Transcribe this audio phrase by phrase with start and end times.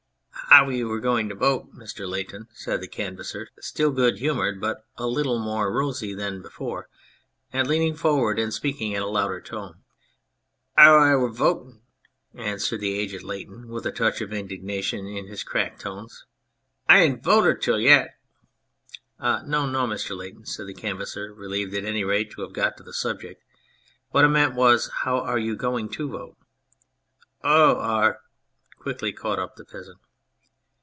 [0.49, 2.05] "How you were going to vote, Mr.
[2.05, 6.89] Lay ton," said the Canvasser, still good humoured, but a little more rosy than before,
[7.53, 9.81] and leaning forward and speaking in a louder tone."
[10.77, 11.79] Ow I were voattun?"
[12.33, 16.25] answered the aged Lay ton with a touch of indignation in his cracked tones,"
[16.89, 18.17] I ain't voattud 'tarl yet!"
[19.21, 20.17] "No, no, Mr.
[20.17, 23.41] Lay ton," said the Canvasser, relieved at any rate to have got to the subject."
[24.11, 26.35] What I meant was how are you going to vote?""
[27.45, 27.77] Oo!
[27.77, 28.19] Ar!"
[28.81, 29.99] quickly caught up the peasant.